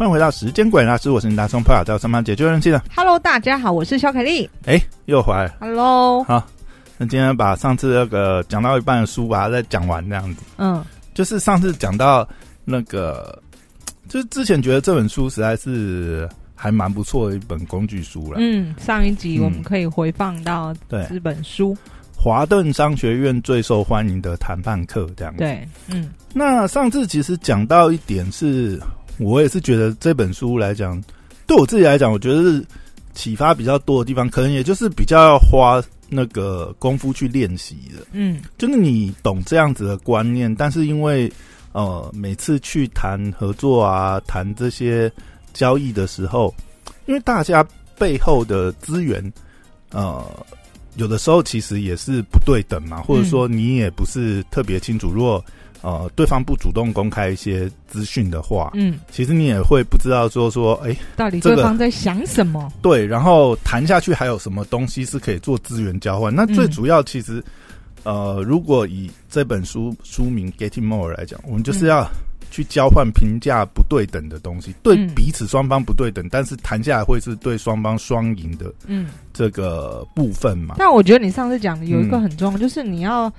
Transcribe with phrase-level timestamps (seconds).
[0.00, 2.82] 欢迎回到时间鬼大师，我是你大松破亚在上班解救人气的。
[2.96, 4.48] Hello，大家好，我是肖凯丽。
[4.64, 5.56] 哎，又回来了。
[5.60, 6.42] Hello，好，
[6.96, 10.42] 那今天把上次那个讲到一半的书把它再讲完，这样子。
[10.56, 10.82] 嗯
[11.12, 12.26] 就是上次讲到
[12.64, 13.42] 那个，
[14.08, 18.38] 就是之前觉得这本书实在是还蛮不错的一本工具书了。
[18.40, 21.76] 嗯，上一集嗯我们可以回放到对，这本书。
[22.16, 25.40] 华顿商学院最受欢迎的谈判课这样子。
[25.40, 28.80] 对，嗯那上次其实讲到一点是，
[29.20, 31.00] 我也是觉得这本书来讲，
[31.46, 32.64] 对我自己来讲，我觉得是
[33.12, 38.06] 启发比较多的地方，可能也就是比较要花那个功夫去练习的。
[38.12, 41.30] 嗯就是你懂这样子的观念，但是因为
[41.72, 45.12] 呃每次去谈合作啊，谈这些
[45.52, 46.54] 交易的时候，
[47.06, 47.66] 因为大家
[47.98, 49.32] 背后的资源，
[49.90, 50.24] 呃，
[50.96, 55.44] 有的时候其实也是不对等嘛，或者说你也不是特别清楚，如果
[55.82, 62.72] 呃对方不主动公开一些资讯的话，嗯，其实你也会不知道说说，哎、到底对方在想什么？
[62.82, 66.34] 对，然后谈下去还有什么东西是可以做资源交换？
[66.34, 67.42] 那最嗯主要其实，
[68.04, 72.06] 呃，如果以这本书书名《Getting More》来讲，我们就是要
[72.50, 80.74] 去交换评价不对等的东西，对嗯彼此双方不对等，但是谈下来会是对双方双赢的嗯，这个部分嘛？
[80.78, 83.32] 那我觉得你上次讲的有一个嗯很重要，就是你要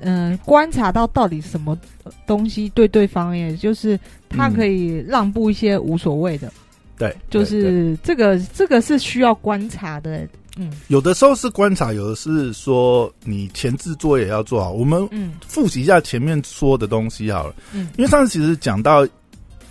[0.00, 1.78] 嗯、呃观察到到底什么
[2.26, 6.52] 东西对对方，也就是他嗯可以让步一些无所谓的，
[6.96, 10.26] 对，就是这个这个是需要观察的。
[10.56, 10.72] 嗯。
[10.88, 14.72] 有的时候是观察，有的是说你前置作业要做好。
[14.72, 15.34] 我们嗯。
[15.46, 17.54] 复习一下前面说的东西好了。
[17.72, 17.88] 嗯。
[17.96, 19.06] 因为上次其实讲到，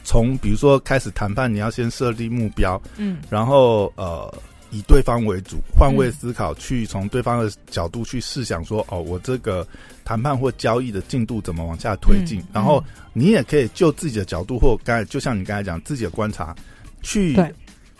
[0.04, 3.18] 从比如说开始谈判，你要先设立目标，嗯。
[3.30, 4.34] 然后呃
[4.78, 9.68] 以对方为主，换位思考，去从对方的角度去试想说，哦，我这个
[10.06, 16.56] 谈判或交易的进度怎么往下推进，嗯然后你也可以就自己的角度或刚才就像你刚才讲自己的观察
[17.02, 17.36] 去。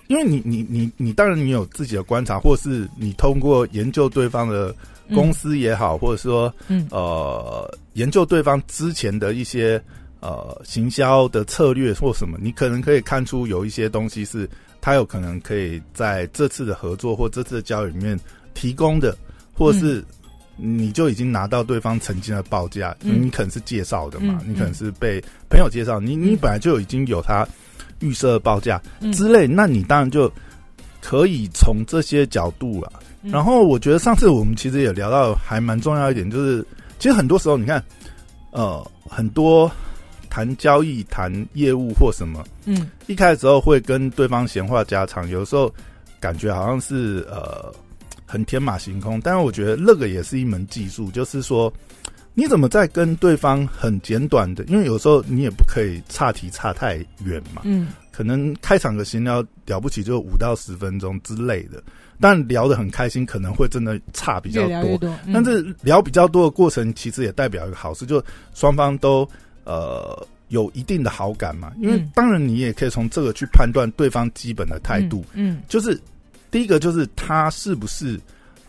[0.08, 4.74] 因为你你你你当然你有自己的观察，或是你通过研究对方的
[5.14, 6.88] 公司也好，或者说嗯。
[6.92, 9.82] 呃研究对方之前的一些
[10.20, 14.48] 呃行销的策略或什么，你可能可以看出有一些东西是
[14.82, 18.20] 他有可能可以在这次的合作或这次的交易里面
[18.54, 19.16] 提供的，
[19.54, 20.04] 或是
[20.56, 23.22] 你就已经拿到对方曾经的报价，嗯。
[23.22, 27.48] 你可能是介绍的嘛，嗯你可能是被朋友介绍，你你嗯本来就已经有他
[28.00, 29.12] 预设的报价嗯。
[29.14, 30.32] 之类，那你当然就
[31.02, 32.92] 可以从这些角度啦。
[33.22, 33.32] 嗯。
[33.32, 36.66] 然后我觉得上次我们其实也聊到还蛮重要一点，就是
[36.98, 37.84] 其实很多时候你看，
[38.52, 39.72] 呃，很多
[40.30, 42.90] 谈交易、谈业务或什么，嗯。
[43.08, 45.74] 一开始时候会跟对方闲话家常，有的时候
[46.20, 47.74] 感觉好像是呃
[48.26, 51.72] 很天马行空，但是我觉得那个也是一门技术，就是说
[52.34, 57.88] 你怎么在跟对方很简短的，因为有时候你也不可以差题差太远嘛，嗯。
[58.12, 61.84] 可能开场的闲聊了不起就五到十分钟之类的，
[62.20, 64.70] 但聊得很开心，可能会真的差比较多。
[64.72, 65.34] 越越多，嗯。
[65.34, 68.20] 但是聊比较多的过程，其实也代表一个好事，就
[68.56, 69.30] 双方都
[69.68, 71.74] 呃有一定的好感嘛。
[71.82, 76.00] 因为嗯当然你也可以从这个去判断对方基本的态度，嗯就是
[76.50, 78.20] 第一个就是他是不是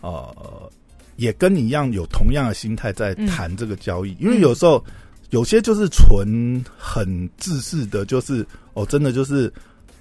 [0.01, 0.69] 呃
[1.15, 4.83] 也跟你一样有同样的心态在谈这个交易，因为有时候
[5.29, 9.51] 有些就是纯很自私的，就是哦真的就是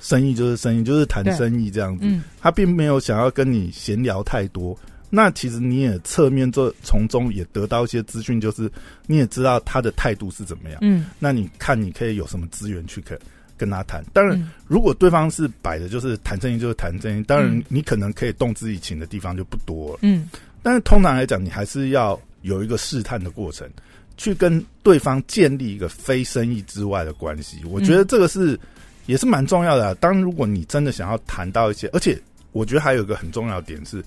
[0.00, 2.04] 生意就是生意，就是谈生意这样子。
[2.04, 4.76] 嗯他并没有想要跟你闲聊太多。
[5.10, 8.70] 那其实你也侧面这从中也得到一些资讯，就是
[9.06, 10.78] 你也知道他的态度是怎么样。
[10.82, 13.18] 嗯那你看你可以有什么资源去可
[13.56, 14.04] 跟他谈。
[14.12, 19.98] 当然，嗯如果对方是摆的就是谈生意就是谈生意，当然嗯你可能可以动之以情的地方就不多了。
[20.02, 20.28] 嗯
[20.62, 23.68] 但是通常来讲，你还是要有一个试探的过程，
[24.16, 27.58] 去跟对方建立一个非生意之外的关系。
[27.64, 28.58] 我觉得这个是、
[29.06, 29.94] 也是蛮重要的、啊。
[30.00, 32.20] 当如果你真的想要谈到一些，而且
[32.52, 34.04] 我觉得还有一个很重要的点是，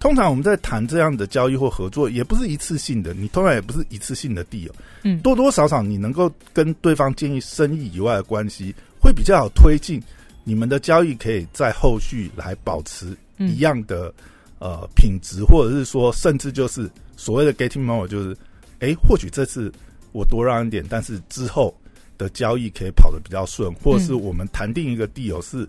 [0.00, 5.20] 通常我们在谈这样的交易或合作，也不是一次性的，你通常也不是一次性的地哦，嗯。
[5.20, 10.02] 多多少少你能够跟对方建立生意以外的关系，会比较好推进
[10.42, 13.50] 你们的交易，可以在后续来保持嗯。
[13.50, 14.12] 一样的、
[14.58, 18.34] 呃品质，或者是说，甚至就是所谓的 getting more，就是
[18.78, 19.70] 诶，或许这次
[20.12, 21.74] 我多让一点，但是之后
[22.16, 25.68] 的交易可以跑得比较顺，或者是我们谈定一个地有是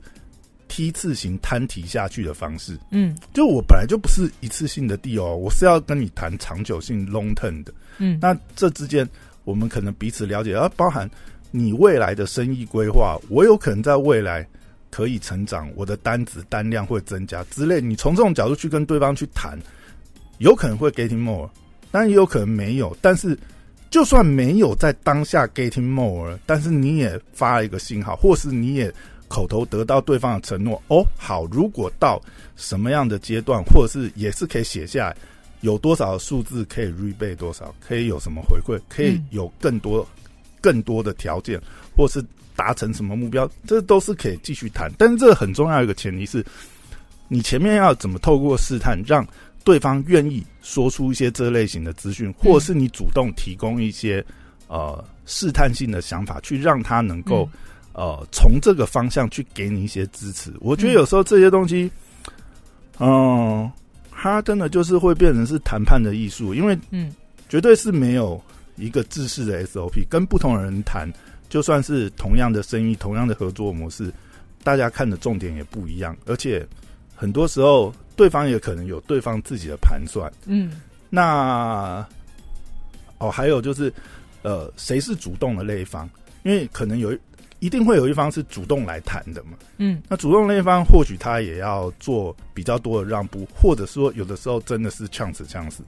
[0.73, 2.77] 梯次型摊提下去的方式。
[2.91, 7.73] 嗯就我本来就不是一次性的地哦，我是要跟你谈长久性 long term 的。
[7.97, 9.05] 嗯那这之间，
[9.43, 11.09] 我们可能彼此了解，而包含
[11.51, 14.47] 你未来的生意规划，我有可能在未来
[14.89, 17.81] 可以成长，我的单子单量会增加之类。
[17.81, 19.59] 你从这种角度去跟对方去谈，
[20.37, 21.49] 有可能会 getting more，
[21.91, 22.95] 但也有可能没有。
[23.01, 23.37] 但是
[23.89, 28.93] 就算没有在当下 getting more，但是你也发了一个信号，或是你也
[29.31, 30.81] 口头得到对方的承诺。
[30.89, 32.21] 哦，好，如果到
[32.57, 35.15] 什么样的阶段，或者是也是可以写下来，
[35.61, 40.05] 有多少数字可以 rebate 多少，可以有什么回馈，可以有更多
[40.59, 41.59] 更多的条件，
[41.95, 42.21] 或是
[42.57, 44.91] 达成什么目标，这都是可以继续谈。
[44.97, 46.45] 但是这很重要一个前提是，
[47.29, 49.25] 你前面要怎么透过试探让
[49.63, 54.23] 对方愿意说出一些这类型的资讯，或者是你主动提供一些
[54.67, 57.47] 呃试探性的想法，去让他能够
[57.93, 60.53] 呃从这个方向去给你一些支持。
[60.59, 61.89] 我觉得有时候这些东西，
[62.99, 63.71] 嗯，
[64.11, 67.13] 它真的就是会变成是谈判的艺术，因为嗯
[67.49, 68.41] 绝对是没有
[68.75, 71.11] 一个制式的 SOP，跟不同的人谈，
[71.49, 74.11] 就算是同样的生意、同样的合作模式，
[74.63, 76.65] 大家看的重点也不一样，而且
[77.15, 80.31] 很多时候对方也可能有对方自己的盘算。
[80.45, 82.07] 嗯那
[83.17, 83.93] 哦，还有就是，
[84.43, 86.09] 呃，谁是主动的那一方？
[86.43, 87.15] 因为可能有
[87.61, 89.51] 一一定会有一方是主动来谈的嘛。
[89.77, 95.81] 嗯那主动那一方或许他也要做比较多的让步，或者说有的时候真的是呛死呛死。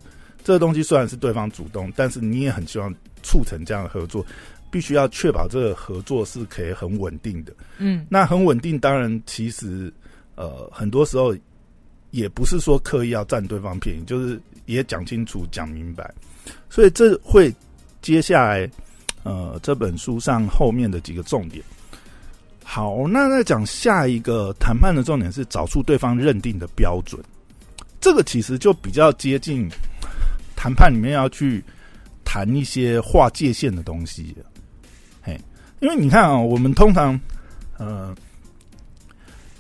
[0.46, 4.25] 这个东西虽然是对方主动，但是你也很希望促成这样的合作，
[4.72, 7.54] 必须要确保这个合作是可以很稳定的。
[7.80, 9.92] 嗯那很稳定，当然其实
[10.36, 11.36] 呃很多时候
[12.12, 16.14] 也不是说刻意要占对方便宜，就是也讲清楚、讲明白。
[16.70, 17.54] 所以这会
[18.02, 18.70] 接下来
[19.24, 21.64] 呃这本书上后面的几个重点。
[22.64, 27.22] 好，那再讲下一个谈判的重点是找出对方认定的标准。
[28.00, 29.70] 这个其实就比较接近
[30.56, 31.64] 谈判里面要去
[32.24, 34.36] 谈一些划界限的东西。
[35.22, 35.40] 嘿，
[35.81, 37.20] 因为你看啊、我们通常
[37.78, 38.16] 呃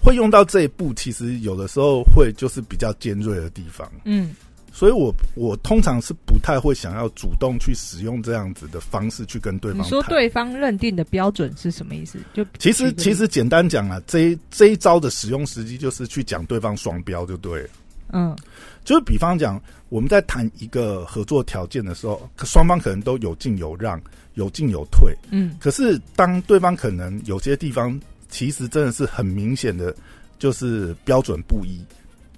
[0.01, 3.89] 会用到这一步，其实有的时候会就是比较尖锐的地方。
[4.05, 4.33] 嗯
[4.75, 9.87] 所以我我通常是不太会想要主动去使用这样子的方式去跟对方你。
[9.87, 12.17] 说对方认定的标准是什么意思？
[12.33, 17.69] 就其实其实简单讲啊，这一这一招的使用时机就是去讲对方双标就对了。
[18.15, 18.35] 嗯
[18.83, 24.01] 就是比方讲，我们在谈一个合作条件的时候，可双方可能都有进有让，
[24.33, 25.15] 有进有退。
[25.29, 27.97] 嗯可是当对方可能有些地方
[28.27, 29.95] 其实真的是很明显的，
[30.39, 31.79] 就是标准不一。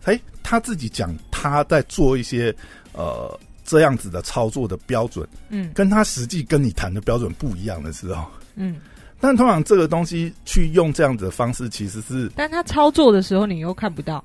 [0.03, 1.15] 哎，他自己讲
[1.49, 2.55] 他在做一些
[2.93, 5.71] 呃这样子的操作的标准，嗯。
[5.73, 8.25] 跟他实际跟你谈的标准不一样的时候，
[8.55, 8.77] 嗯，
[9.19, 14.23] 但通常这个东西去用这样子的方式，其实是但他操作的时候你又看不到，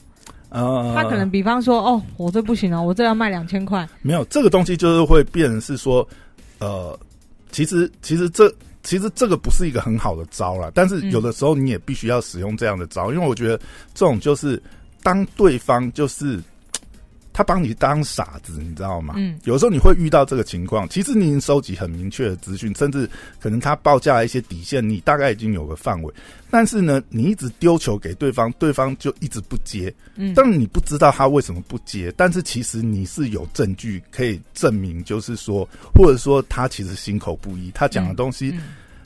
[0.50, 6.06] 呃，他可能比方说，哦，我这不行啊，我这要卖两千块，没有这个东西，就是会变成是说，
[6.58, 6.98] 呃，
[7.50, 8.52] 其实其实这
[8.82, 11.10] 其实这个不是一个很好的招啦，但是嗯。
[11.10, 13.58] 有的时候你也必须要使用这样的招，因为我觉得
[13.94, 14.62] 这种就是
[15.02, 16.40] 当对方就是
[17.32, 19.14] 他帮你当傻子，你知道吗？
[19.16, 19.38] 嗯。
[19.44, 23.08] 有时候你会遇到这个情况，其实你已经收集很明确的资讯，甚至
[23.40, 26.12] 可能他报价一些底线，你大概已经有个范围，
[26.50, 38.62] 但是呢，你一直丢球给对方，对方就一直不接，嗯，但你不知道他为什么不接，但是其实你是有证据可以证明，就是说，或者说他其实心口不一，他讲的东西，嗯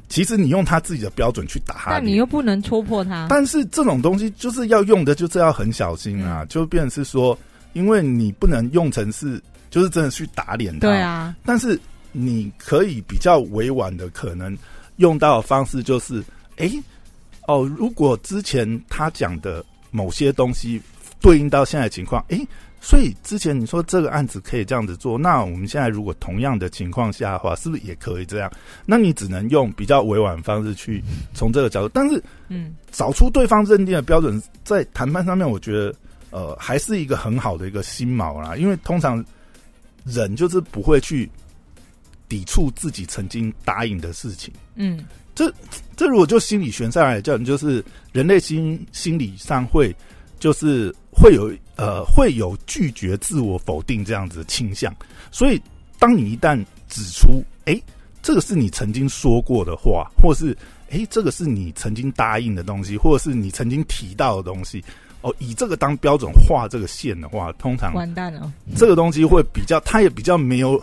[0.06, 6.30] 其实你用他自己的标准去打他，但你又不能戳破他，但是这种东西就是要用的，就是要很小心嗯。
[6.30, 7.36] 啊，就变成是说，
[7.74, 9.40] 因为你不能用成是，
[9.70, 11.78] 就是真的去打脸他，对啊，但是
[12.12, 14.56] 你可以比较委婉的可能
[14.96, 16.24] 用到的方式就是，
[16.56, 16.72] 诶，
[17.46, 20.80] 哦，如果之前他讲的某些东西
[21.20, 22.46] 对应到现在的情况，诶，
[22.80, 28.50] 所以之前你说这个案子可以这样子做，那我们现在如果同样的情况下的话，是不是也可以这样？
[28.86, 32.74] 那你只能用比较委婉的方式去从这个角度，但是嗯。
[32.96, 35.92] 找出对方认定的标准，在谈判上面，我觉得
[36.34, 38.56] 呃还是一个很好的一个心锚啦。
[38.56, 39.24] 因为通常
[40.04, 41.30] 人就是不会去
[42.28, 44.52] 抵触自己曾经答应的事情。
[44.74, 45.52] 嗯这
[45.96, 49.94] 这如果就心理学上来讲，就是人类心心理上会
[50.38, 54.94] 就是会有呃会有拒绝自我否定这样子的倾向。
[55.32, 55.60] 所以
[55.98, 56.56] 当你一旦
[56.88, 57.80] 指出，哎，
[58.22, 60.56] 这个是你曾经说过的话，或是
[60.90, 64.84] 哎，这个是你曾经答应的东西，或者是你曾经提到的东西，
[65.24, 70.78] 哦，以这个当标准画这个线的话，通常完蛋了，这个东西会比较，他也比较没有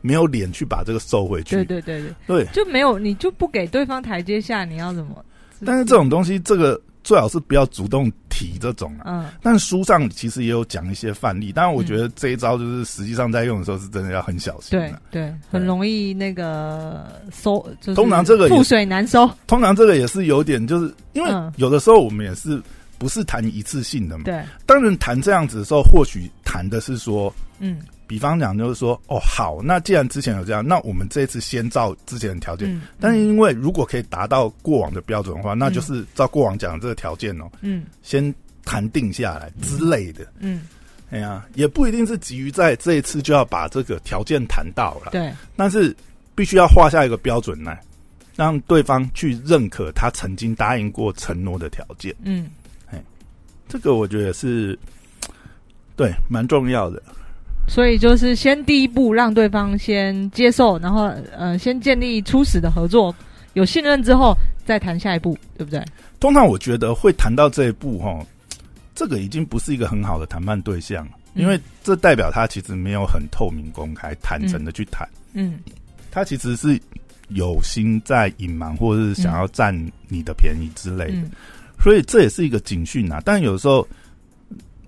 [0.00, 1.56] 没有脸去把这个收回去。
[1.56, 5.24] 对对对对，对就没有你就不给对方台阶下，你要怎么？
[5.66, 9.02] 但是这种东西，这个最好是不要主动提这种啊。
[9.06, 15.02] 嗯但书上其实也有讲一些范例，当然我觉得这一招就是实际上在用的时候是真的要很小心对的。
[15.10, 22.62] 对，很容易那个收，就是通常这个覆水难收，通常这个也是有点，就是因为嗯有的时候我们也是
[23.00, 24.24] 不是谈一次性的嘛。
[24.24, 27.80] 对，当然谈这样子的时候，或许谈的是说，嗯。
[28.06, 32.68] 比方讲就是说，哦，好，那既然之前有这样，那我们这次先照之前的条件。
[32.68, 37.84] 嗯，但是因为如果可以达到过往的标准的话，那就是照过往讲的这个条件哦，嗯。
[38.02, 40.26] 先谈定下来之类的。
[40.40, 40.62] 嗯，
[41.10, 45.96] 哎呀，也不一定是急于在这一次就要把这个条件谈到了，对，但是
[46.34, 47.80] 必须要画下一个标准来，
[48.34, 52.12] 让对方去认可他曾经答应过承诺的条件。
[52.24, 52.50] 嗯
[53.70, 54.78] 这个我觉得是
[55.96, 57.02] 对蛮重要的。
[57.68, 61.04] 所以就是先第一步让对方先接受，然后
[61.36, 63.14] 呃先建立初始的合作，
[63.52, 65.80] 有信任之后再谈下一步，对不对？
[66.18, 68.26] 通常我觉得会谈到这一步，哈，
[68.92, 75.60] 这个已经不是一个很好的谈判对象，因为这代表他其实没有很透明、公开、坦诚的去谈，嗯
[76.10, 76.76] 他其实是
[77.28, 79.72] 有心在隐瞒，或者是想要占
[80.08, 81.18] 你的便宜之类的。
[81.18, 81.30] 嗯
[81.82, 83.20] 所以这也是一个警讯啊。
[83.24, 83.86] 但有时候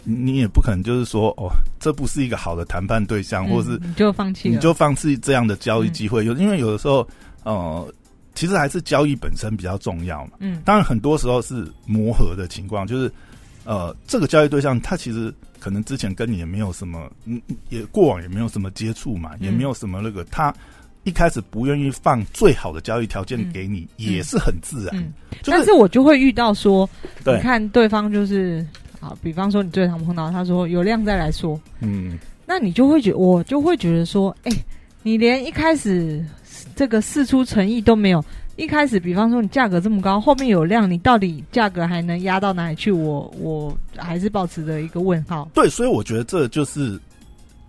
[0.04, 6.24] 你也不可能就是说，哦，这不是一个好的谈判对象，或者是嗯你就放弃了，你就放弃这样的交易机会。
[6.24, 7.06] 有因为有的时候，
[7.44, 7.94] 呃，
[8.34, 10.32] 其实还是交易本身比较重要嘛。
[10.40, 13.10] 嗯当然，很多时候是磨合的情况，就是
[13.64, 20.52] 呃，这个交易对象他其实可能之前跟你也没有什么，嗯，也过往也没有什么接触嘛，也没有什么那个他。
[21.04, 24.96] 一开始不愿意放最好的交易条件给你，也是很自然。
[24.96, 26.88] 嗯，就是但是我就会遇到说，
[27.24, 28.64] 你看对方就是
[29.00, 34.52] 啊，比方说你最常碰到他说有量再来说，嗯，那你就会觉我就会觉得说，哎、
[35.02, 36.24] 你连一开始
[36.76, 42.92] 这个事出诚意都没有，一开始比方说你价格这么高，后面有量，你到底价格还能压到哪里去？
[42.92, 45.50] 我我还是保持着一个问号。
[45.52, 46.96] 对，所以我觉得这就是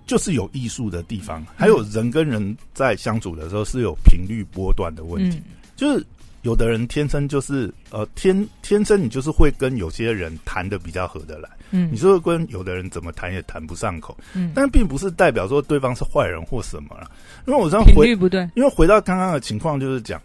[0.06, 5.44] 就是有艺术的地方，还有人跟人在相处的时候是有频率波段的问题，嗯。
[5.76, 6.06] 就是
[6.44, 11.90] 有的人天生就是呃天天生你就是会跟有些人谈的比较合得来，嗯。
[11.92, 17.10] 你说跟有的人怎么谈也谈不上口，嗯，但并不是代表说对方是坏人或什么了，
[17.48, 20.22] 因为我这样频回率不对，因为回到刚刚的情况，就是讲，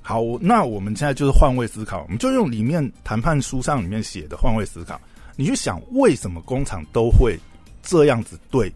[0.00, 4.98] 好，那我们现在就是换位思考，我们就用里面谈判书上里面写的换位思考，
[5.36, 7.38] 你去想为什么工厂都会
[7.82, 8.72] 这样子对，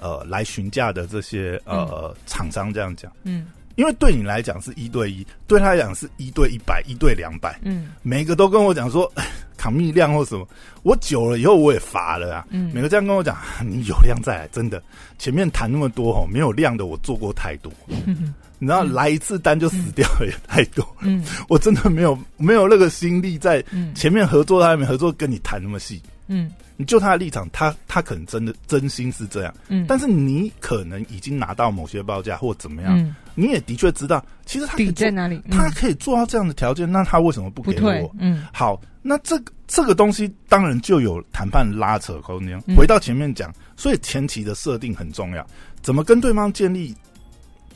[0.00, 3.46] 呃，来询价的这些呃厂商这样讲，嗯。
[3.76, 7.92] 因为对你来讲是一对一，对他来讲是一对一百，一对两百，嗯。
[8.02, 9.24] 每个都跟我讲说，哎
[9.56, 10.44] 扛蜜量或什么，
[10.82, 12.72] 我久了以后我也乏了啊，嗯。
[12.74, 14.82] 每个这样跟我讲，你有量再来，真的，
[15.16, 17.72] 前面谈那么多哦，没有量的我做过太多。
[18.06, 21.24] 嗯你知道来一次单就死掉了也太多，嗯。
[21.48, 23.94] 我真的没有没有那个心力在嗯。
[23.94, 26.02] 前面合作，他还没合作跟你谈那么细。
[26.28, 35.42] 嗯你就他的立场，他他可能真的真心是这样，嗯，但是你可能已经拿到某些报价或怎么样，嗯你也的确知道，其实他可以做底在哪里？
[35.46, 42.56] 嗯他可以做到这样的条件，那他为什么不给我？，嗯好，那这个这个东西当然就有谈判拉扯空间。
[42.68, 45.44] 嗯回到前面讲，所以前期的设定很重要，
[45.82, 46.94] 怎么跟对方建立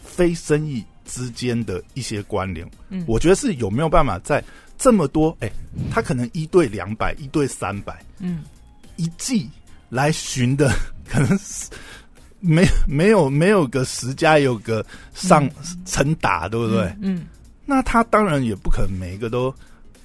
[0.04, 2.68] 非生意之间的一些关联？
[2.88, 4.42] 嗯，我觉得是有没有办法在
[4.82, 5.48] 这么多，哎、
[5.92, 8.42] 他可能一对两百，一对三百，嗯
[8.96, 9.48] 一季
[9.88, 10.74] 来寻的，
[11.08, 11.70] 可能是
[12.40, 14.84] 没没有没有个十家，有个
[15.14, 15.48] 上
[15.86, 16.92] 成打，对不对？
[17.00, 17.26] 嗯
[17.64, 19.54] 那他当然也不可能每一个都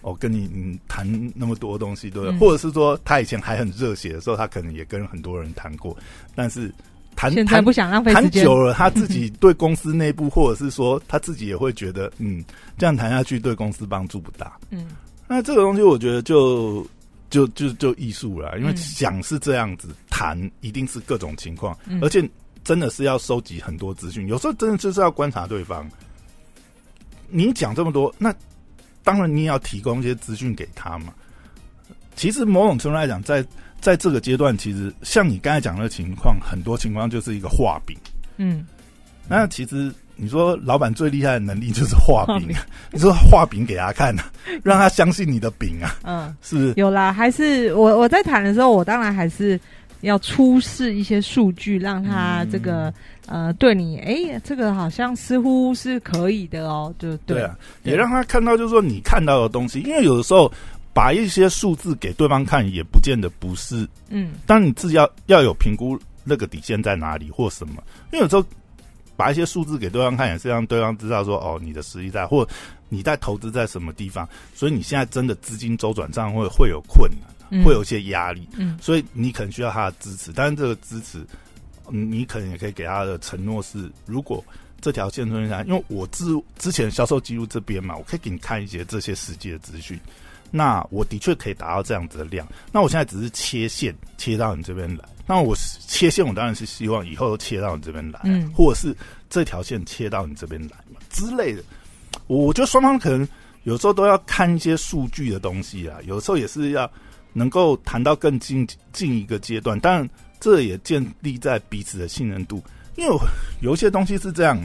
[0.01, 2.37] 哦跟你嗯谈那么多东西，对不对？
[2.37, 5.97] 嗯或者是说他以前还很热血的时候，他可能也跟很多人谈过，
[6.35, 6.71] 但是
[7.17, 12.41] 谈嗯，现在谈不想浪费谈久了，他自己对公司内部，或者是说他自己也会觉得，嗯，
[12.77, 14.57] 这样谈下去对公司帮助不大。
[14.69, 14.87] 嗯
[15.27, 16.87] 那这个东西，我觉得就
[17.29, 22.23] 就就就艺术了，因为嗯想是这样子谈，一定是各种情况，嗯而且
[22.63, 25.85] 真的是要收集很多资讯，有时候真的就是要观察对方。
[27.29, 28.33] 你讲这么多，那
[29.03, 31.13] 当然你也要提供一些资讯给他嘛。
[32.15, 33.45] 其实某种程度来讲，在
[33.79, 37.97] 在这个阶段，其实像你刚才讲的情况，很多情况就是一个画饼。
[38.37, 38.65] 嗯
[39.29, 42.49] 那其实你说老板最厉害的能力就是画画饼，
[42.91, 44.23] 你说画饼给他看啊，
[44.63, 46.35] 让他相信你的饼啊，嗯。
[46.41, 46.73] 是？
[46.77, 49.59] 有啦，还是我我在谈的时候，我当然还是
[50.01, 52.87] 要出示一些数据，让他这个、
[53.27, 60.49] 嗯呃对你，哎、这个好像似乎是可以的哦，就对对啊，对也让他看到，就是说你看到的东西，因为有的时候
[60.97, 63.87] 把一些数字给对方看，也不见得不是。
[64.09, 68.43] 嗯当然你自己要要有评估那个底线在哪里或什么，因为有时候
[69.15, 72.47] 把一些数字给对方看，也是让对方知道说，哦，你的实力在，或
[72.89, 78.49] 你在投资在什么地方，所以你现在真的资金周转上会会有困难，嗯会有一些压力。
[78.57, 81.19] 嗯所以你可能需要他的支持，但是这个支持，
[81.91, 84.43] 嗯你可能也可以给他的承诺是，如果
[84.81, 86.25] 这条线顺下，因为我之
[86.57, 89.99] 之前销售记录这边嘛，我可以给你看一些这些实际的资讯。
[90.51, 92.47] 那我的确可以达到这样子的量。
[92.71, 95.55] 那我现在只是切线切到你这边来，那我
[95.87, 98.95] 切线我当然是希望以后都切到你这边来，嗯或者是
[99.29, 101.63] 这条线切到你这边来嘛之类的。
[102.27, 103.27] 我我觉得双方可能
[103.63, 106.89] 有时候都要看一些数据的东西啊，有时候也是要
[107.33, 112.63] 能够谈到更进进一个阶段，当然这也建立在彼此的信任度，
[112.95, 113.19] 因为有
[113.61, 114.59] 有一些东西是这样。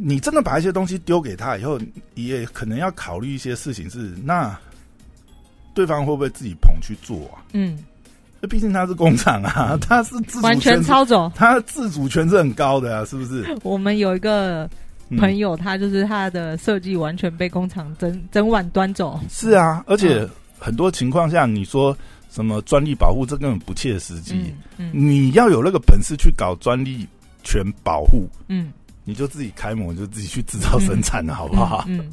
[0.00, 1.78] 你真的把一些东西丢给他以后，
[2.14, 4.56] 也可能要考虑一些事情是，那
[5.74, 7.42] 对方会不会自己捧去做啊？
[7.52, 7.78] 嗯，
[8.40, 11.30] 那毕竟他是工厂啊，他是自主完全权，操走。
[11.34, 13.44] 他自主权是很高的啊，是不是？
[13.64, 14.70] 我们有一个
[15.08, 19.18] 嗯朋友，他就是他的设计完全被工厂整整晚端走。
[19.28, 21.96] 是啊，而且嗯很多情况下，你说
[22.30, 24.34] 什么专利保护，这根本不切实际。
[24.78, 27.06] 嗯嗯你要有那个本事去搞专利
[27.44, 28.72] 权保护，嗯，
[29.08, 31.82] 你就自己开模，就自己去制造生产了，好不好？
[31.88, 32.12] 嗯，嗯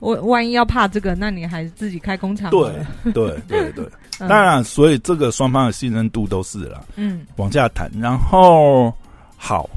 [0.00, 2.86] 我万一要怕这个，那你还是自己开工厂好对了。
[3.04, 3.84] 对 对对，
[4.18, 6.84] 嗯当然，所以这个双方的信任度都是了。
[6.96, 7.88] 嗯往下谈。
[8.00, 8.92] 然后
[9.36, 9.70] 好，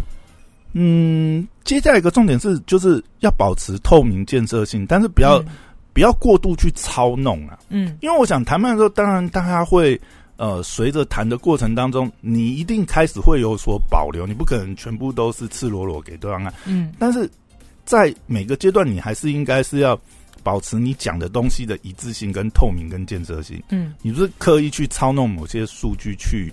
[0.74, 5.40] 嗯，接下来一个重点是，就是要保持透明、建设性，但是不要、
[5.94, 7.60] 不要过度去操弄啊。
[7.70, 10.00] 嗯因为我想谈判的时候，当然大家会
[10.42, 16.52] 呃，随着谈的过程当中，你一定开始会有所保留，你不可能全部都是赤裸裸给对方看。
[16.66, 17.30] 嗯但是
[17.86, 19.96] 在每个阶段，你还是应该是要
[20.42, 23.62] 保持你讲的东西的一致性、跟透明、跟建设性。
[23.70, 26.52] 嗯你不是刻意去操弄某些数据去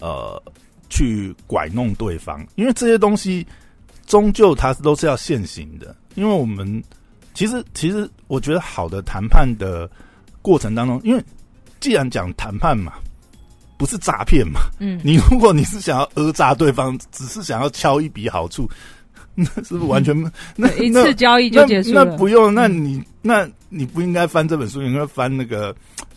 [0.00, 0.42] 呃
[0.88, 3.46] 去拐弄对方，因为这些东西
[4.06, 5.94] 终究它都是要现行的。
[6.14, 6.82] 因为我们
[7.34, 9.86] 其实其实我觉得好的谈判的
[10.40, 11.22] 过程当中，因为
[11.80, 12.94] 既然讲谈判嘛，
[13.76, 18.68] 不是诈骗嘛，嗯，你如果你是想要讹诈对方，只是想要敲一笔好处，
[19.34, 20.14] 那是不是完全
[20.56, 22.04] 那一次交易就结束了。
[22.04, 25.74] 那那不用，那嗯你那你不应该翻这本书，你应该翻那个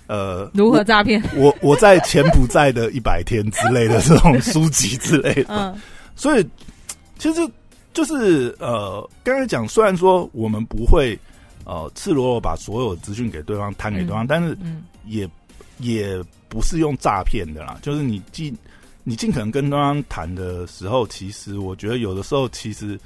[0.08, 1.22] 呃，如何诈骗？
[1.36, 5.48] 我我在柬埔寨的一百天之类的这种书籍之类的。
[5.50, 5.76] 嗯
[6.16, 6.46] 所以
[7.18, 7.42] 其实
[7.94, 11.18] 就是呃，刚才讲，虽然说我们不会
[11.64, 15.26] 呃赤裸裸把所有资讯给对方摊给对方，嗯但是嗯也
[15.80, 18.56] 也不是用诈骗的啦，就是你尽
[19.04, 23.00] 你尽可能跟对方谈的时候，其实我觉得有的时候其实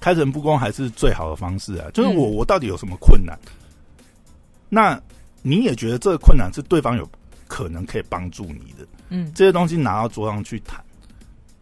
[0.00, 1.90] 开诚布公还是最好的方式啊。
[1.92, 3.38] 就是我、嗯我到底有什么困难，
[4.68, 5.00] 那
[5.42, 7.08] 你也觉得这个困难是对方有
[7.46, 10.82] 可能可以帮助你的，嗯这些东西拿到桌上去谈。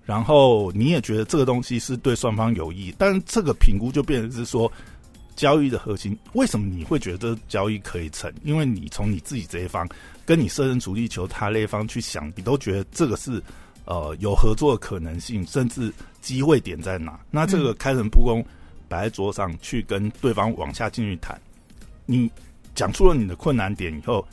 [0.07, 4.71] 然后你也觉得这个东西是对双方有益，但是这个评估就变成是说，
[5.37, 8.33] 交易的核心为什么你会觉得交易可以成？
[8.44, 9.88] 因为你从你自己这一方
[10.25, 13.42] 跟你设身处地求他那一方去想，你都觉得这个是
[13.85, 17.18] 呃有合作的可能性，甚至机会点在哪？
[17.31, 18.44] 那这个开诚布公
[18.88, 21.40] 摆在桌上去跟对方往下进去谈，
[22.07, 22.31] 你
[22.75, 24.27] 讲出了你的困难点以后，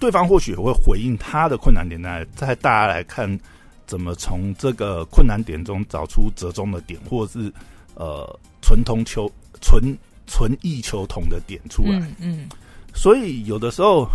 [0.00, 3.38] 对方或许也会回应他的困难点来，再大家来看
[3.86, 7.52] 怎么从这个困难点中找出折中的点，或者是
[7.94, 8.28] 呃
[8.60, 9.96] 纯同求纯
[10.28, 11.98] 纯异求同的点出来。
[11.98, 12.48] 嗯嗯。
[12.94, 14.08] 所以有的时候，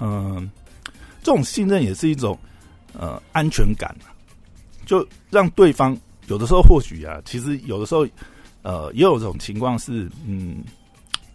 [0.00, 0.48] 嗯、
[1.22, 2.38] 这种信任也是一种
[2.92, 4.14] 呃安全感啊，
[4.84, 8.06] 就让对方有的时候或许啊，其实有的时候
[8.62, 10.64] 呃也有种情况是，嗯，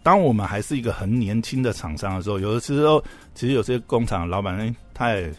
[0.02, 3.02] 当我们还是一个很年轻的厂商的时候，有的时候
[3.34, 5.32] 其实有些工厂的老板，哎，他也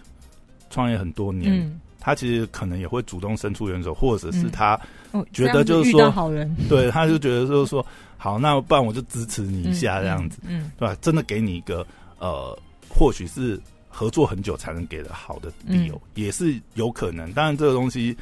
[0.69, 4.77] 创业很多年，嗯，他其实可能也会主动伸出援手，或者是嗯他、
[5.13, 7.85] 哦，觉得就是说到好人 对他就觉得就是说，
[8.17, 10.93] 好，那不然我就支持你一下这样子。，嗯对吧？
[11.01, 11.87] 真的给你一个
[12.19, 17.31] 呃，或许是合作很久才能给的好的理由，也是有可能。
[17.31, 18.13] 当然，这个东西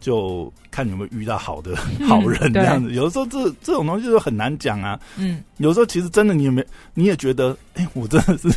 [0.00, 1.74] 就看你有没有遇到好的
[2.06, 2.92] 好人嗯这样子。
[2.92, 4.98] 有的时候这这种东西就很难讲啊。
[5.16, 8.48] 嗯有时候其实真的你有没有，你也觉得，哎、我真的是，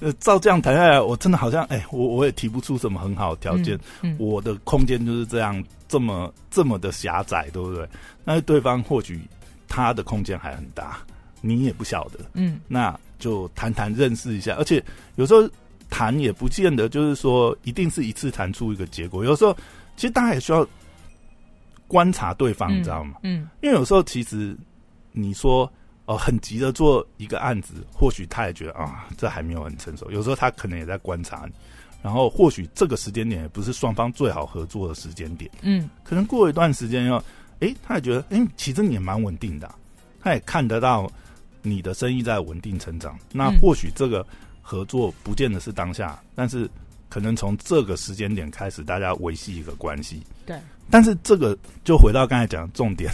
[0.00, 3.76] 呃， 照这样谈下来，我真的好像，哎、我我也提不出什么很好的条件。
[4.02, 7.88] 嗯，嗯我的空间就是这样，这么这么的狭窄，对不对？
[8.24, 9.20] 那对方或许
[9.66, 10.98] 他的空间还很大，
[11.40, 12.20] 你也不晓得。
[12.34, 14.80] 嗯那就谈谈认识一下，而且
[15.16, 15.48] 有时候
[15.90, 19.56] 谈也不见得就是说一定是一次谈出一个结果，有时候
[19.98, 20.66] 其实大家也需要
[21.86, 23.16] 观察对方，你知道吗？
[23.24, 23.48] 嗯。
[23.60, 24.56] 因为有时候其实
[25.12, 25.70] 你说
[26.06, 31.52] 哦、很急的做一个案子，或许他也觉得啊这还没有很成熟，有时候他可能也在观察你，
[32.02, 35.90] 然后或许这个时间点也不是双方最好合作的时间点，嗯。
[36.02, 37.22] 可能过一段时间要，
[37.58, 39.74] 诶，他也觉得，诶，其实你也蛮稳定的啊、
[40.22, 41.12] 他也看得到
[41.60, 43.18] 你的生意在稳定成长。
[43.30, 43.58] 那嗯。
[43.58, 44.26] 或许这个
[44.62, 46.66] 合作不见得是当下，但是
[47.08, 50.22] 可能从这个时间点开始，大家维系一个关系。
[50.46, 50.56] 对，
[50.90, 53.10] 但是这个就回到刚才讲的重点，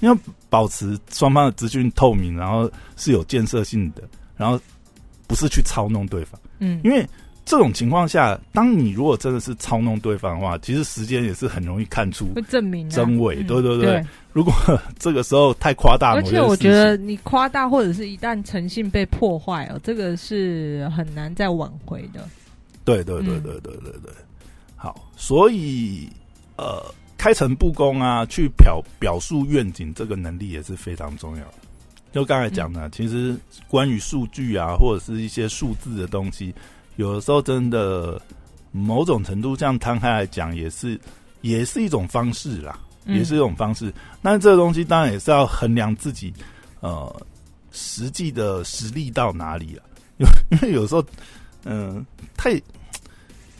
[0.00, 0.16] 你要
[0.48, 4.02] 保持双方的资讯透明，然后是有建设性的，
[4.36, 4.60] 然后
[5.26, 7.06] 不是去操弄对方，嗯，因为
[7.44, 13.86] 这种情况下，当你如果真的是操弄对方的话，其实时间也是很容易看出会证明啊真伪，嗯对对对。
[13.86, 14.52] 对，如果
[14.98, 22.28] 这个时候太夸大而且我觉得你夸大或者是一旦诚信被破坏哦，这个是很难再挽回的。
[22.88, 24.12] 对对对嗯对对对对，
[24.74, 26.08] 好，所以
[26.56, 26.82] 呃，
[27.18, 31.54] 开诚布公啊，去表表述愿景，这个能力也是非常重要的。
[32.12, 33.36] 就刚才讲的，其实
[33.68, 36.54] 关于数据啊，或者是一些数字的东西，
[36.96, 38.18] 有的时候真的
[38.72, 40.98] 某种程度上摊开来讲，也是
[41.42, 43.92] 也是一种方式啦，嗯也是一种方式。
[44.22, 46.32] 那这个东西当然也是要衡量自己
[46.80, 47.14] 呃
[47.70, 49.84] 实际的实力到哪里啊，
[50.16, 51.04] 因为因为有时候
[51.64, 52.58] 嗯、太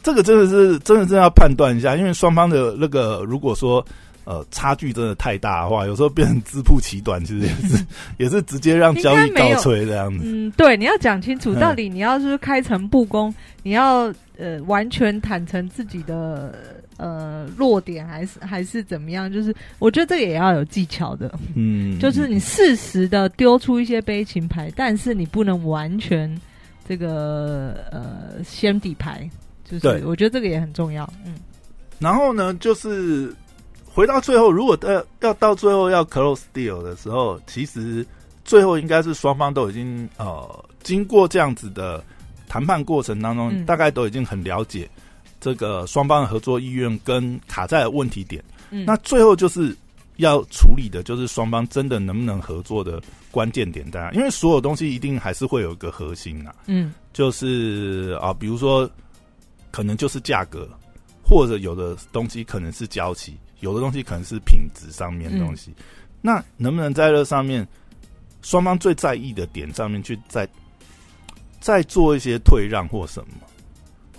[0.08, 3.84] 这个真的是真的是要判断一下，因为双方的那个如果说
[4.24, 10.24] 呃差距真的太大的话，有时候变成自曝其短，其实也是 也是直接让交易告吹这样子。
[10.24, 16.54] 嗯，对，你要讲清楚，嗯到底你要是开诚布公，你要呃完全坦诚自己的
[16.96, 19.30] 呃弱点，还是还是怎么样？
[19.30, 26.34] 就是我觉得这个也要有技巧的，嗯，就是你适时的丢出一些悲情牌，但是你不能完全
[26.88, 29.28] 这个呃先底牌，
[29.68, 31.08] 就是对我觉得这个也很重要。
[31.26, 31.34] 嗯
[32.00, 33.34] 然后呢，就是
[33.84, 38.06] 回到最后，如果要要到最后要 close deal 的时候，其实
[38.44, 42.00] 最后应该是双方都已经呃经过这样子的
[42.46, 44.88] 谈判过程当中，嗯大概都已经很了解
[45.40, 48.40] 这个双方的合作意愿跟卡在的问题点。
[48.70, 49.76] 嗯，那最后就是
[50.18, 53.02] 要处理的，就是双方真的能不能合作的
[53.32, 54.12] 关键点大家？
[54.12, 58.88] 因为所有东西一定还是会有一个核心啊，嗯就是啊，比如说
[59.78, 60.68] 可能就是价格，
[61.22, 65.72] 或者有的东西可能是交期，有的东西可能是品质上面的东西。
[66.20, 67.64] 那能不能在这上面，
[68.42, 70.48] 双方最在意的点上面去再
[71.60, 73.34] 再做一些退让或什么？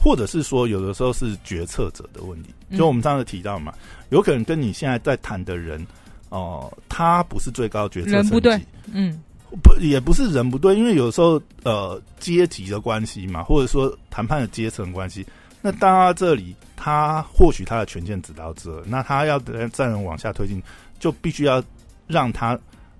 [0.01, 2.77] 或者是说，有的时候是决策者的问题，嗯。
[2.77, 3.73] 就我们上次提到嘛，
[4.11, 5.85] 有可能跟你现在在谈的人，
[6.29, 8.29] 哦、他不是最高决策层级。
[8.29, 8.61] 人不对
[8.93, 9.21] 嗯。
[9.61, 15.25] 不也不是人不对，因为有时候呃阶级的关系嘛，或者说谈判的阶层关系，
[15.61, 19.39] 那到他这里，他或许他的权限只到这，那他要
[19.71, 20.61] 再往下推进，
[20.99, 21.63] 就必须要
[22.07, 22.57] 让他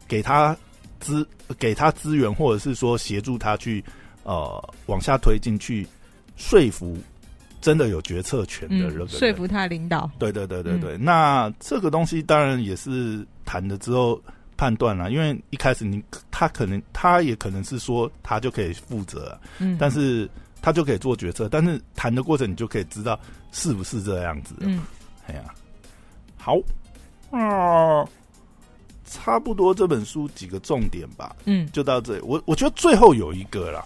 [0.08, 0.56] 给他
[1.00, 1.26] 资
[1.58, 3.84] 给他资源，或者是说协助他去
[4.24, 5.88] 呃往下推进，去
[6.36, 6.98] 说服
[7.62, 10.10] 真的有决策权的人说服他领导。
[10.20, 14.22] 对对对对对，那这个东西当然也是谈了之后
[14.58, 20.30] 判断了，因为一开始你他可能他也可能是说他就可以负责啊，嗯，但是
[20.62, 23.20] 他就可以做决策，但是谈的过程你就可以知道
[23.52, 24.56] 是不是这样子。
[24.60, 24.82] 嗯
[25.28, 25.54] 哎呀，
[26.38, 26.58] 好
[27.32, 28.04] 啊，
[29.06, 32.22] 差不多这本书几个重点吧，嗯就到这里。
[32.24, 33.86] 我我觉得最后有一个啦，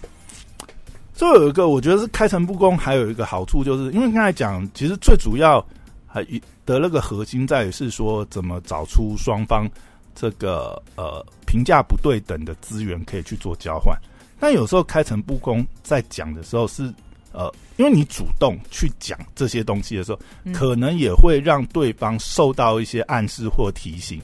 [1.14, 5.66] 最后有一个，我觉得是开诚布公，还有一个好处，就是因为刚才讲，其实最主要
[6.08, 9.70] 还一的那个核心在于是说，怎么找出双方
[10.16, 13.98] 这个呃评价不对等的资源可以去做交换。
[14.44, 16.94] 但有时候开诚布公在讲的时候是
[17.32, 20.52] 呃，因为你主动去讲这些东西的时候，嗯。
[20.52, 24.22] 可能也会让对方受到一些暗示或提醒，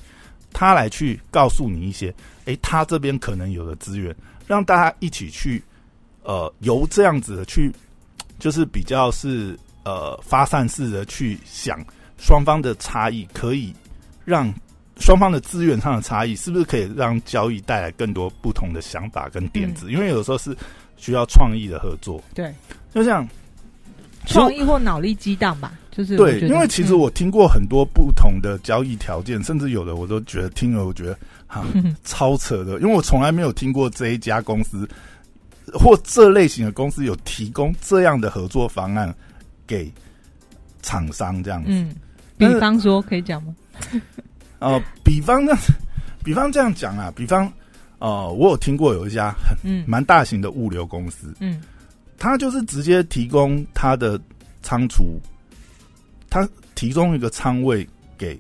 [0.52, 4.14] 他来去告诉你一些，诶，他这边可能有的资源，
[4.46, 5.64] 让大家一起去，
[6.24, 7.72] 呃，由这样子的去，
[8.40, 11.80] 就是比较是呃发散式的去想
[12.18, 13.74] 双方的差异，可以
[14.26, 14.54] 让
[15.00, 19.92] 双方的资源上的差异，是不是可以让交易带来更多不同的想法跟点子？
[19.92, 20.56] 因为有时候是
[20.98, 22.54] 需要创意的合作，对，
[22.94, 23.28] 就像
[24.28, 31.66] 创意或脑力激荡吧，就是对，因为其实嗯我听过很多不同的交易条件，甚至有的我都觉得听了，我觉得哈
[32.04, 34.88] 超扯的，因为我从来没有听过这一家公司
[35.74, 39.14] 或这类型的公司有提供这样的合作方案
[39.66, 39.92] 给
[40.82, 41.70] 厂商这样子。
[41.72, 41.96] 嗯，
[42.38, 43.56] 比方说可以讲吗？
[44.60, 45.54] 呃，比方呢，
[46.24, 47.52] 比方这样讲啊，比方
[48.00, 49.84] 呃，我有听过有一家很嗯。
[49.88, 51.62] 蛮大型的物流公司，嗯。
[52.18, 54.20] 他就是直接提供他的
[54.62, 55.18] 仓储，
[56.30, 56.46] 他
[56.76, 58.38] 提供一个仓位给，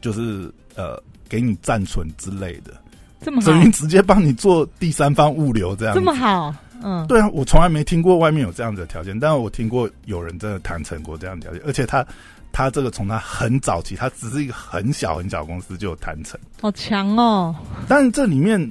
[0.00, 2.72] 就是呃给你暂存之类的，
[3.20, 5.92] 这么好，等于直接帮你做第三方物流这样。
[5.92, 6.54] 这么好，
[6.84, 12.06] 嗯，对啊，我从来没听过外面有这样子的条件，但是我听过有人真的谈成过这样的条件，而且他
[12.52, 17.54] 他这个从他很早期，他只是一个很小很小公司就有谈成，好强哦，
[17.88, 18.70] 但是这里面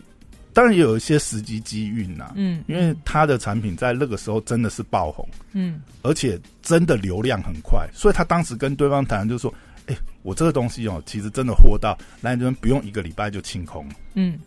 [0.53, 5.81] 当然也有一些时机机运呐、嗯，因为他的产品在那个时候真的是爆红，嗯。
[6.03, 9.53] 而且真的流量很快，所以他当时跟对方谈，就是说，
[9.85, 13.87] 哎、我这个东西哦，其实真的货到来你这边不用一个礼拜就清空。
[13.87, 14.39] 了，嗯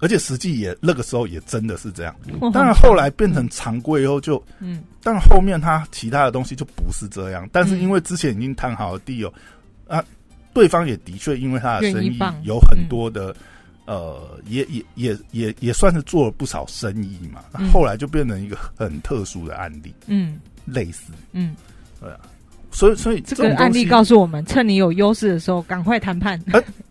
[0.00, 2.14] 而且实际也那个时候也真的是这样。
[2.40, 7.48] 哇当然后来变成常规以后就，嗯当然后面他其他的东西就不是这样。
[7.52, 9.32] 但是因为之前已经谈好了地友
[9.86, 10.04] 啊，
[10.52, 13.34] 对方也的确因为他的生意有很多的。
[13.86, 21.56] 呃，也也也也也算是做了不少生意嘛，嗯后来就变成一个很特殊的案例，嗯类似，嗯，
[21.98, 22.08] 对
[22.70, 23.84] 所以所以这个案例。
[23.84, 26.40] 告诉我们，趁你有优势的时候，赶快谈判。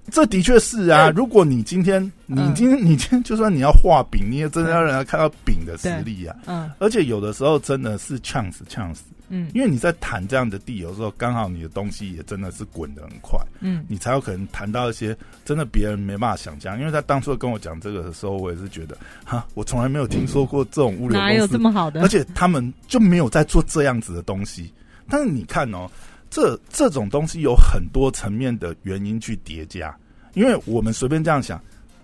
[0.10, 6.36] 这的确是啊，如果你今天，你嗯今天，你今天就算你要画饼，你也真的要让人家看到饼的实力啊。
[6.46, 16.80] 嗯而且有的时候真的是呛死呛死，嗯因为你在谈这样的地，有时候刚好你的东西也真的是滚得很快，嗯你才有可能谈到一些真的别人没办法想象。
[16.80, 22.02] 因为他当初跟我讲这个的时候，我也是觉得，哈，我从来没有听说过这种物流哪有公司，这么好的？
[22.02, 24.72] 而且他们就没有在做这样子的东西。
[25.12, 25.90] 但是你看哦，
[26.30, 29.98] 这这种东西有很多层面的原因去叠加，
[30.34, 31.62] 因为我们随便这样想，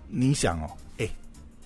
[0.08, 1.08] 你想哦，哎、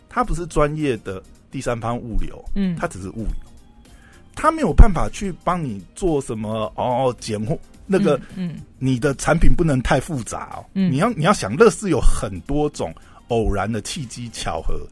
[0.10, 3.92] 他不是专业的第三方物流，嗯他只是物流，
[4.36, 8.20] 他没有办法去帮你做什么哦，拣货那个。
[8.36, 10.66] 嗯你的产品不能太复杂哦。
[10.74, 12.96] 嗯你要你要想，乐视有很多种
[13.28, 14.88] 偶然的契机巧合，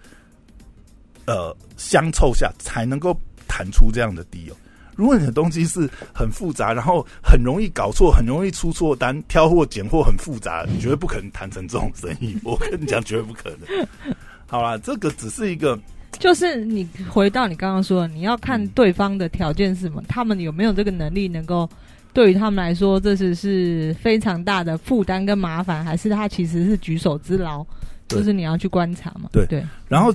[1.26, 4.56] 呃，相凑下才能够弹出这样的地哦。
[4.98, 12.38] 如果你的东西是很复杂，然后很容易搞错，很容易出错单，挑货拣货很复杂，你绝对不可能谈成这种生意。
[12.44, 13.88] 我跟你讲，绝对不可能。
[14.46, 15.80] 好啦，这个只是一个
[16.20, 21.70] 就是你回到你刚刚说的，你要看对方的条件是什么，他们有没有这个能力能够。
[22.14, 27.64] 对于他们来说，这是是非常大的负担跟麻烦，还是他其实是举手之劳？
[28.08, 29.30] 就是你要去观察嘛。
[29.32, 30.12] 对对，然后，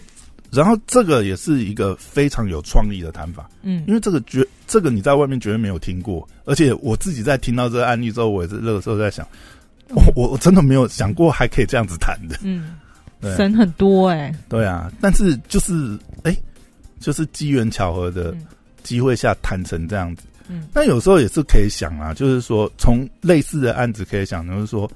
[0.53, 3.49] 然后这个也是一个非常有创意的谈法。
[3.63, 3.83] 嗯。
[3.89, 9.27] 因为这个绝这个你在外面绝对没有听过，而且我自己在听到这个案例之后，我也是那个时候在想，
[9.89, 12.77] 我我我真的没有想过还可以这样子谈的，嗯，
[13.21, 13.35] 对。
[13.37, 16.37] 省很多哎、对啊，但是就是哎、
[17.01, 18.47] 就是机缘巧合的嗯。
[18.83, 20.67] 机会下谈成这样子，嗯。
[20.75, 24.91] 那有时候也是可以想啊，就是说从类似的案子可以想，就是说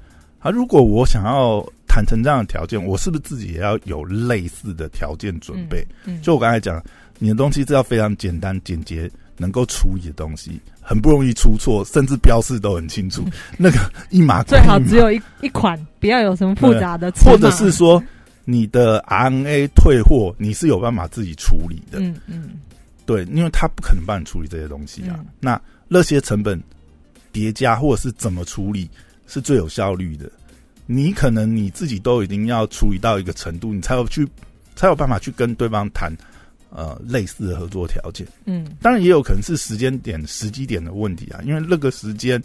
[0.46, 5.84] 啊，如果我想要谈成这样的条件，我是不是自己也要有类似的条件准备？
[6.04, 6.80] 嗯，就我刚才讲，
[7.18, 13.24] 你的东西是要非常简单、简洁，能够处理的东西，很不容易出错，甚至标示都很清楚。
[13.58, 18.00] 那个一码最好只有一一款，不要有什么复杂的或者是说
[18.44, 21.98] 你的 RNA 退货，你是有办法自己处理的。
[21.98, 22.50] 嗯嗯
[23.04, 25.16] 对，因为他不可能帮你处理这些东西啊。
[25.18, 26.60] 嗯那那些成本
[27.32, 28.88] 叠加或者是怎么处理
[29.26, 30.30] 是最有效率的。
[30.86, 34.26] 你可能你自己都已经要处理到一个程度，你才有去
[34.76, 36.12] 才有办法去跟对方谈
[36.70, 38.26] 呃类似的合作条件。
[38.44, 38.66] 嗯。
[38.80, 42.40] 当然也有可能是时间点、时机点的问题啊，因为那个时间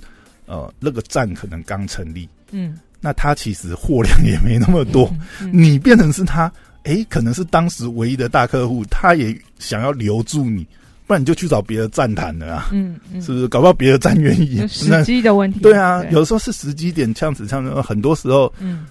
[0.47, 5.07] 呃那个站可能刚成立，嗯，那他其实货量也没那么多，
[5.39, 5.51] 嗯，嗯。
[5.53, 6.51] 你变成是他，
[6.83, 10.65] 诶，可能是当时唯一的大客户，他也想要留住你，
[11.11, 13.45] 不然你就去找别的站谈了啊，嗯嗯，是不是？
[13.49, 15.59] 搞不好别的站愿意，时机的问题。
[15.59, 18.85] 对啊，有时候是时机点，这样子，这样子，很多时候嗯。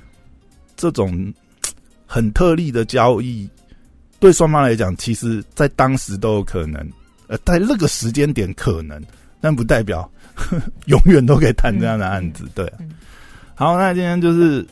[0.77, 1.33] 这种
[2.05, 3.49] 很特例的交易，
[4.19, 6.87] 对双方来讲，其实在当时都有可能，
[7.27, 9.03] 呃，在那个时间点可能，
[9.41, 10.07] 但不代表
[10.89, 12.71] 永远都可以谈这样的案子，对
[13.55, 14.67] 好，那今天就是，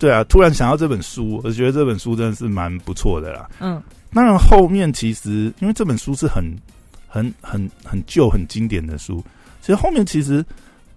[0.00, 3.48] 对啊，突然想到这本书，我觉得这本书真的是蛮不错的啦。
[3.60, 3.80] 嗯。
[4.14, 6.42] 当然，后面其实因为这本书是很、
[7.08, 9.24] 很、很、很旧、很经典的书，
[9.60, 10.44] 其实后面其实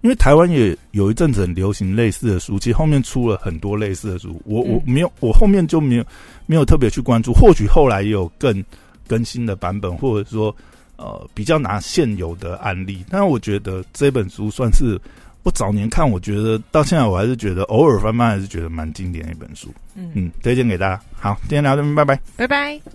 [0.02, 4.40] 因为台湾也有一阵子很流行类似的书，其实后面出了很多类似的书。
[4.44, 6.04] 我我嗯没有，我后面就没有
[6.46, 8.64] 没有特别去关注，或许后来也有更
[9.06, 10.54] 更新的版本，或者说
[10.96, 13.04] 呃比较拿现有的案例。
[13.08, 15.00] 但是我觉得这本书算是
[15.44, 19.72] 我早年看，我觉得到现在我还是觉得偶尔翻翻还是觉得蛮经典的一本书。
[19.94, 21.00] 嗯，嗯，推荐给大家。
[21.14, 22.20] 好，今天聊到这边，拜拜。
[22.36, 22.92] 拜拜。